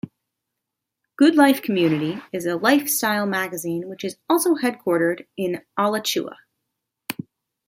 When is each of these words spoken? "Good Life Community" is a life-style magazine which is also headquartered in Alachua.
"Good 1.15 1.35
Life 1.35 1.61
Community" 1.61 2.19
is 2.33 2.47
a 2.47 2.55
life-style 2.55 3.27
magazine 3.27 3.87
which 3.87 4.03
is 4.03 4.17
also 4.27 4.55
headquartered 4.55 5.27
in 5.37 5.61
Alachua. 5.77 6.39